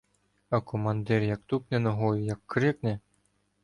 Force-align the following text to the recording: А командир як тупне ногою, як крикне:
А 0.49 0.61
командир 0.61 1.21
як 1.27 1.41
тупне 1.41 1.79
ногою, 1.79 2.21
як 2.23 2.39
крикне: 2.45 2.99